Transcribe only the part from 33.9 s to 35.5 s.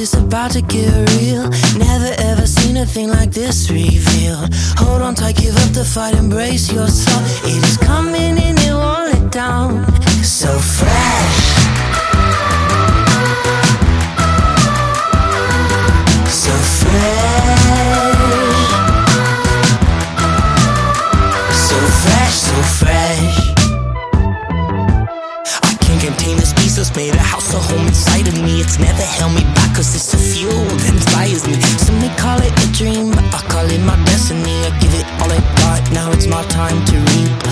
destiny. I give it all I